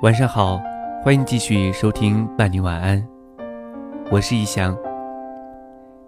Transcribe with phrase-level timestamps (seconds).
[0.00, 0.62] 晚上好，
[1.02, 3.04] 欢迎继续收听伴你晚安，
[4.12, 4.76] 我是易翔。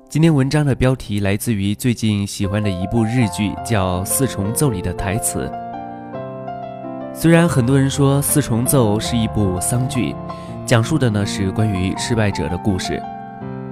[0.08, 5.50] 今天文章的标题来自于最近喜欢的一部日剧，叫《四重奏》里的台词。
[7.12, 10.14] 虽然很多人说《四重奏》是一部丧剧，
[10.64, 13.02] 讲述的呢是关于失败者的故事，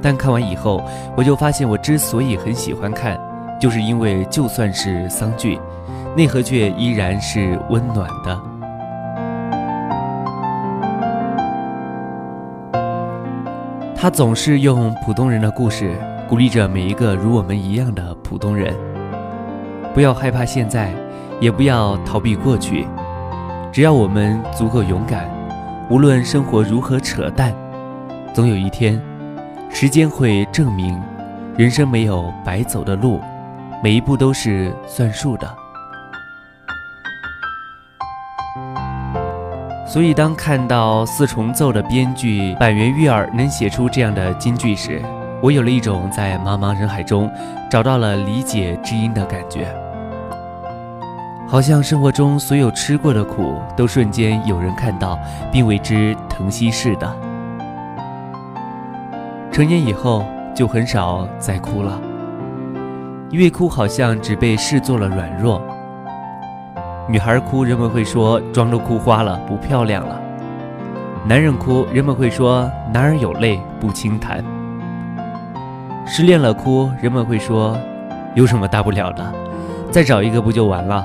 [0.03, 0.83] 但看完以后，
[1.17, 3.17] 我就发现我之所以很喜欢看，
[3.61, 5.61] 就是因为就算是丧剧，
[6.17, 8.58] 内核却依然是温暖的。
[14.01, 15.97] 他总是用普通人的故事
[16.29, 18.73] 鼓励着每一个如我们一样的普通人。
[19.93, 20.93] 不要害怕现在，
[21.41, 22.87] 也不要逃避过去。
[23.73, 25.29] 只要我们足够勇敢，
[25.91, 27.53] 无论生活如何扯淡，
[28.33, 29.03] 总有一天，
[29.69, 30.97] 时间会证明，
[31.57, 33.21] 人生没有白走的路，
[33.83, 35.57] 每一步都是算数的。
[39.89, 45.03] 所以，当看到四重奏的编剧板垣育儿能写出这样的金句时，
[45.43, 47.31] 我有了一种在茫茫人海中
[47.71, 49.67] 找到了理解知音的感觉，
[51.49, 55.19] 好像生活中所有吃过的苦都瞬间有人看到
[55.51, 57.17] 并为之疼惜似的。
[59.51, 60.23] 成年以后
[60.55, 61.99] 就很少再哭了，
[63.31, 65.63] 因为哭好像只被视作了软弱。
[67.11, 70.17] 女孩哭，人们会说妆都哭花了，不漂亮了；
[71.27, 74.45] 男人哭，人们会说男儿有泪不轻弹；
[76.07, 77.79] 失恋了哭，人们会说
[78.35, 79.25] 有什么大不了的，
[79.91, 81.03] 再找一个不就完了？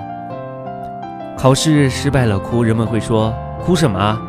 [1.37, 3.33] 考试失败了哭，人们会说
[3.65, 4.21] 哭什么啊？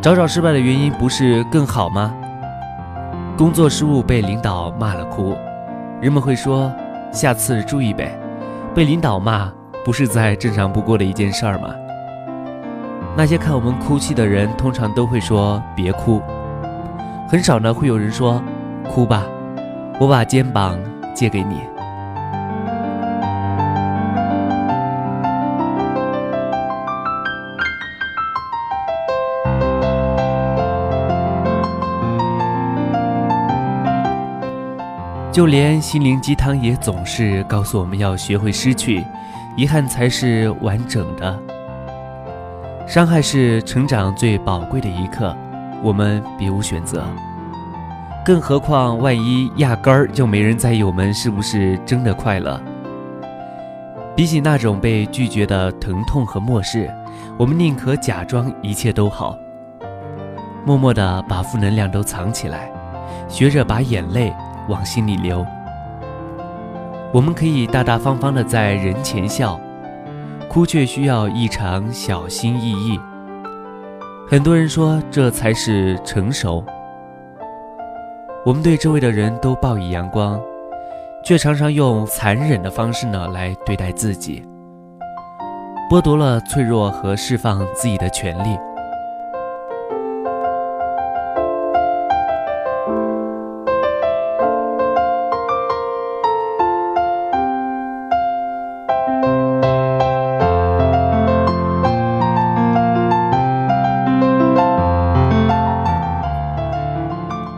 [0.00, 2.14] 找找失败的原因不是更好吗？
[3.36, 5.36] 工作失误被领导骂了哭，
[6.00, 6.72] 人们会说
[7.12, 8.18] 下次注意呗。
[8.74, 9.52] 被领导骂。
[9.84, 11.74] 不是再正常不过的一件事儿吗？
[13.16, 16.22] 那些看我们哭泣的人，通常都会说别哭，
[17.28, 18.42] 很少呢会有人说
[18.88, 19.24] 哭吧，
[19.98, 20.78] 我把肩膀
[21.14, 21.60] 借给你。
[35.32, 39.04] 就连心灵鸡汤也总是告诉我们要学会失去。
[39.56, 41.38] 遗憾才是完整的，
[42.86, 45.36] 伤害是成长最宝贵的一刻，
[45.82, 47.04] 我们别无选择。
[48.24, 52.60] 更何况，万一压根儿就没人在意我们是不是真的快乐。
[54.16, 56.90] 比起那种被拒绝的疼痛和漠视，
[57.38, 59.36] 我们宁可假装一切都好，
[60.64, 62.70] 默默地把负能量都藏起来，
[63.28, 64.32] 学着把眼泪
[64.68, 65.44] 往心里流。
[67.12, 69.58] 我们可以大大方方的在人前笑，
[70.48, 73.00] 哭却需要异常小心翼翼。
[74.28, 76.64] 很多人说这才是成熟。
[78.46, 80.40] 我们对周围的人都报以阳光，
[81.24, 84.44] 却常常用残忍的方式呢来对待自己，
[85.90, 88.56] 剥夺了脆弱和释放自己的权利。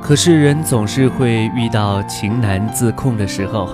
[0.02, 3.70] 可是人总是会遇到情难自控的时候，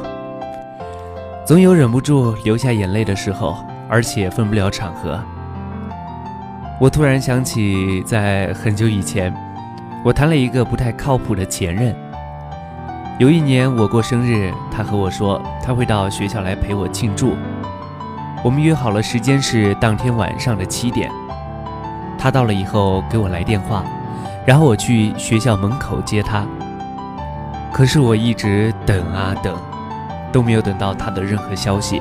[1.47, 3.57] 总有忍不住流下眼泪的时候，
[3.89, 5.19] 而且分不了场合。
[6.79, 9.35] 我突然想起，在很久以前，
[10.05, 11.97] 我谈了一个不太靠谱的前任。
[13.19, 17.35] 有一年我过生日，他和我说他会到学校来陪我庆祝。
[18.45, 21.11] 我们约好了时间是当天晚上的七点。
[22.19, 23.83] 他到了以后给我来电话。
[24.49, 26.47] 然后我去学校门口接他，
[27.71, 29.55] 可是我一直等啊等，
[30.33, 32.01] 都没有等到他的任何消息。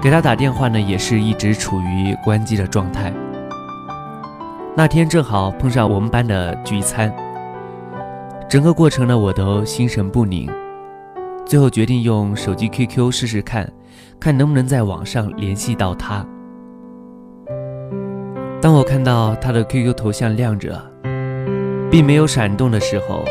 [0.00, 3.12] 给他打电话呢，也是一直处于关机的状态。
[4.76, 7.12] 那天正好碰上我们班的聚餐，
[8.48, 10.48] 整个过程呢，我都心神不宁。
[11.44, 13.68] 最后决定用手机 QQ 试试看，
[14.20, 16.24] 看能不能在网上联系到他。
[18.64, 20.82] 当我看到他的 QQ 头像亮着，
[21.90, 23.22] 并没有闪动的时候，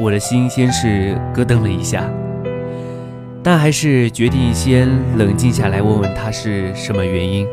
[0.00, 2.10] 我的心先是咯噔了一下，
[3.40, 7.46] 但还是决定先冷静下来，问问他是什么原因。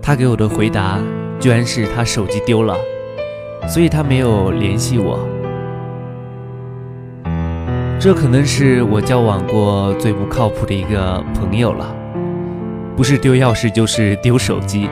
[0.00, 0.98] 他给我的回答
[1.38, 2.74] 居然是他手机丢了，
[3.68, 5.18] 所以他没有联系我。
[8.00, 11.94] 这可能是我交往过最不靠谱的一个朋友了。
[12.96, 14.88] 不是丢钥匙就是丢手机。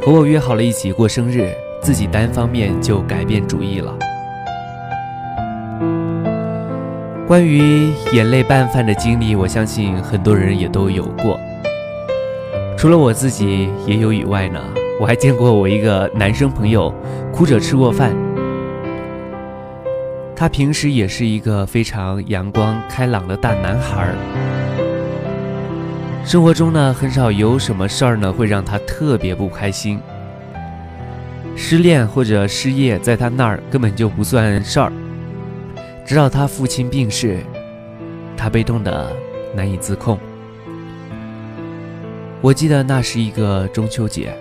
[0.00, 1.48] 和我约好了一起过生日，
[1.80, 3.96] 自己单方面就改变主意了。
[7.24, 11.38] 关于眼泪拌饭的经历，我相信很多人也都有过。
[12.76, 14.60] 除了我自己也有以外呢，
[15.00, 16.92] 我还见过我一个男生朋友
[17.32, 18.12] 哭着吃过饭。
[20.34, 24.12] 他平时也是一个非常阳光开朗的大男孩
[26.24, 30.00] 生活中呢很少有什么事儿呢会让他特别不开心。
[31.56, 34.92] 失恋或者失业，在他那儿根本就不算事儿。
[36.06, 37.40] 直到他父亲病逝，
[38.36, 39.12] 他悲痛的
[39.54, 40.18] 难以自控。
[42.40, 44.32] 我记得那是一个中秋节，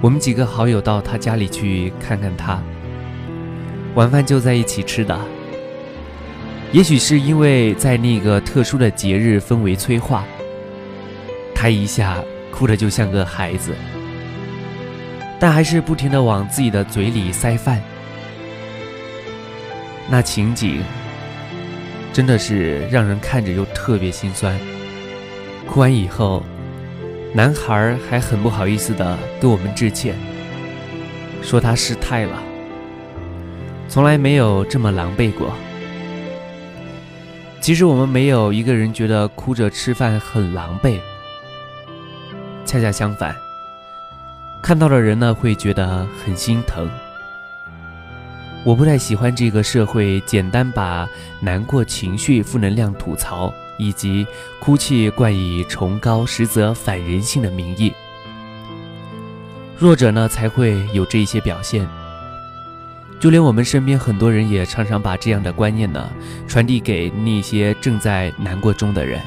[0.00, 2.60] 我们几个好友到他家里去看看他，
[3.94, 5.16] 晚饭就在一起吃的。
[6.72, 10.24] 也许是因为在那个特殊的节日氛围催化，
[11.54, 13.74] 他一下哭得就像个孩子，
[15.38, 17.78] 但还是不停地往自己的嘴里塞饭。
[20.08, 20.82] 那情景
[22.10, 24.58] 真的是让人看着又特别心酸。
[25.68, 26.42] 哭完以后，
[27.34, 30.14] 男孩还很不好意思的跟我们致歉，
[31.42, 32.42] 说他失态了，
[33.88, 35.52] 从来没有这么狼狈过。
[37.62, 40.98] 其实我们没有一个人觉得哭着吃饭很狼狈，
[42.64, 43.36] 恰恰相反，
[44.60, 46.90] 看到的人呢会觉得很心疼。
[48.64, 54.26] 我不太喜欢这个社会简单把难过情绪、负能量吐槽以及
[54.58, 57.92] 哭泣冠以崇高实则反人性的名义。
[59.78, 61.88] 弱者呢才会有这些表现。
[63.22, 66.10] 就连我们身边很多人也常常把这样的观念呢
[66.48, 69.20] 传递给那些正在难过中的人。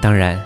[0.00, 0.40] 当然，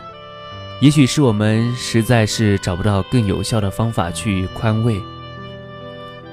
[0.80, 4.98] 也许是我们实在是找不到更有效的方法去宽慰。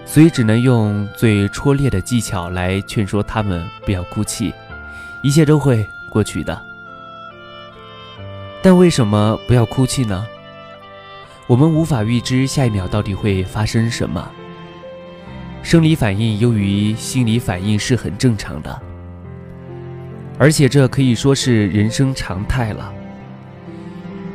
[0.06, 4.54] 所以只能用最拙劣的技巧来劝说他们不要哭泣，
[5.22, 6.58] 一切都会过去的。
[8.62, 10.26] 但为什么不要哭泣呢？
[11.48, 14.26] 我们无法预知下一秒到底会发生什么。
[15.64, 18.82] 生理反应优于心理反应是很正常的，
[20.38, 22.94] 而且这可以说是人生常态了。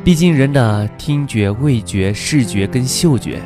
[0.05, 3.40] 毕竟人的听觉、味觉、视觉跟嗅觉。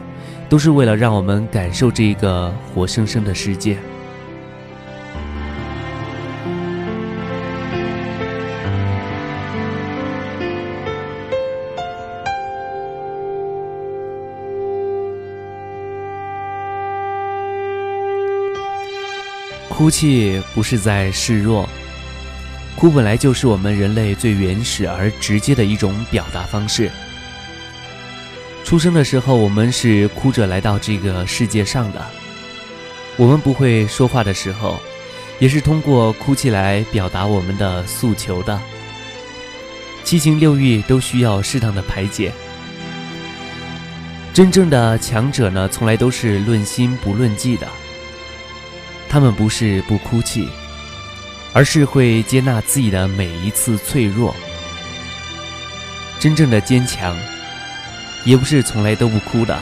[0.50, 3.77] 都是为了让我们感受这个活生生的世界。
[19.81, 21.67] 哭泣不是在示弱，
[22.77, 26.91] 哭本来就是我们人类最原始而直接的一种表达方式。
[28.62, 32.06] 出生的时候，我们是哭着来到这个世界上的。
[33.17, 34.79] 我们不会说话的时候，
[35.38, 38.61] 也是通过哭泣来表达我们的诉求的。
[40.05, 42.31] 七情六欲都需要适当的排解。
[44.35, 47.66] 真正的强者呢，从来都是论心不论迹的。
[49.11, 50.49] 他们不是不哭泣，
[51.52, 54.35] 而是会接纳自己的每一次脆弱。
[56.19, 57.14] 真正的坚强。
[58.26, 59.59] 也不是从来都不哭的，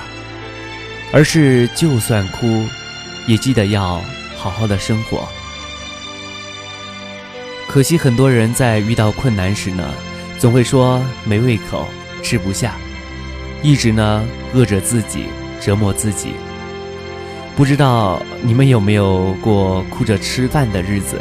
[1.13, 2.67] 而是就算哭，
[3.25, 4.03] 也记得要
[4.37, 5.29] 好好的生活。
[7.69, 9.95] 可惜很多人在遇到困难时呢，
[10.41, 11.89] 总会说没胃口，
[12.21, 12.75] 吃不下，
[13.63, 15.27] 一直呢饿着自己，
[15.61, 16.33] 折磨自己。
[17.59, 21.21] 不知道你们有没有过哭着吃饭的日子？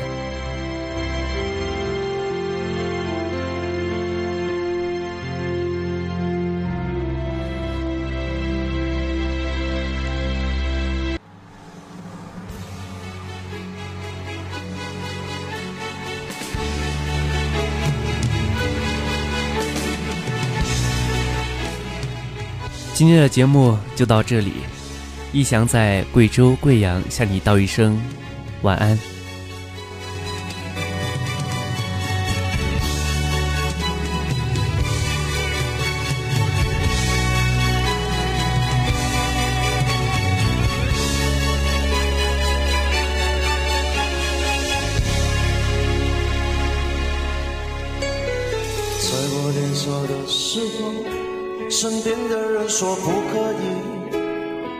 [22.93, 24.53] 今天的节目就到这里，
[25.31, 27.99] 逸翔在贵州贵阳向你道一声
[28.61, 28.97] 晚安。
[48.99, 51.27] 在我年少的时候。
[51.69, 53.96] 身边的人说不可以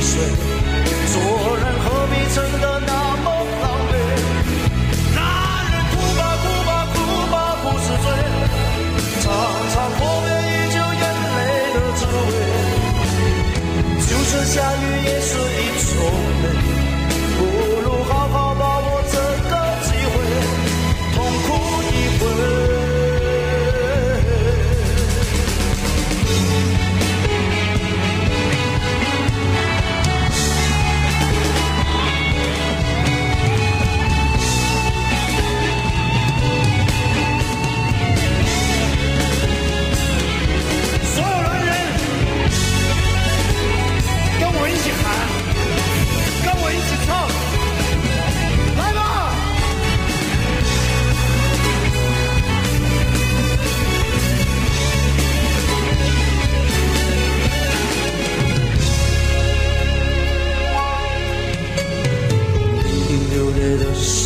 [0.00, 1.91] 做人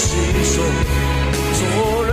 [0.00, 2.07] 是谁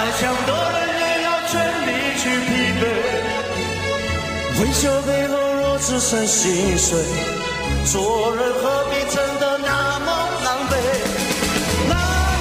[0.00, 1.52] 再强的人也要全
[1.86, 2.48] 力去疲
[2.80, 2.82] 惫。
[4.58, 6.88] 微笑背后若只剩心碎，
[7.84, 10.08] 做人何必撑得那么
[10.42, 10.72] 狼狈？
[11.86, 11.92] 男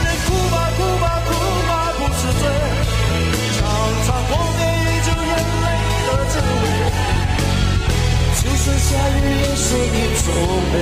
[0.06, 1.30] 人哭吧哭吧哭
[1.68, 2.44] 吧不是罪，
[3.60, 3.62] 常
[4.08, 5.32] 常破灭依旧眼
[5.64, 5.68] 泪
[6.08, 6.64] 的滋味。
[8.40, 8.88] 就算下
[9.18, 10.28] 雨也是一种
[10.72, 10.74] 美，